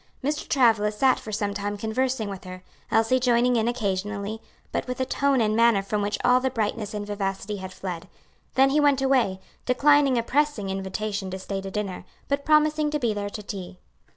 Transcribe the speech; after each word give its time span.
Mr. 0.23 0.47
Travilla 0.47 0.91
sat 0.91 1.19
for 1.19 1.31
some 1.31 1.53
time 1.53 1.77
conversing 1.77 2.27
with 2.27 2.43
her, 2.43 2.63
Elsie 2.89 3.19
joining 3.19 3.55
in 3.55 3.67
occasionally, 3.67 4.41
but 4.71 4.87
with 4.87 4.99
a 4.99 5.05
tone 5.05 5.39
and 5.41 5.55
manner 5.55 5.83
from 5.83 6.01
which 6.01 6.17
all 6.25 6.39
the 6.39 6.49
brightness 6.49 6.95
and 6.95 7.05
vivacity 7.05 7.57
had 7.57 7.71
fled; 7.71 8.07
then 8.55 8.71
he 8.71 8.79
went 8.79 9.03
away, 9.03 9.39
declining 9.67 10.17
a 10.17 10.23
pressing 10.23 10.71
invitation 10.71 11.29
to 11.29 11.37
stay 11.37 11.61
to 11.61 11.69
dinner, 11.69 12.03
but 12.27 12.43
promising 12.43 12.89
to 12.89 12.97
be 12.97 13.13
there 13.13 13.29
to 13.29 13.43
tea. 13.43 13.77